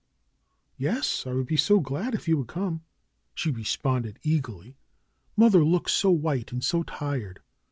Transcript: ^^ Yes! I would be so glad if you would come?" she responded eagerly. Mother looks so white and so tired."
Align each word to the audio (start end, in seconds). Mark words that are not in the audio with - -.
^^ 0.01 0.03
Yes! 0.77 1.27
I 1.27 1.33
would 1.33 1.45
be 1.45 1.57
so 1.57 1.79
glad 1.79 2.15
if 2.15 2.27
you 2.27 2.35
would 2.39 2.47
come?" 2.47 2.81
she 3.35 3.51
responded 3.51 4.17
eagerly. 4.23 4.75
Mother 5.37 5.63
looks 5.63 5.93
so 5.93 6.09
white 6.09 6.51
and 6.51 6.63
so 6.63 6.81
tired." 6.81 7.39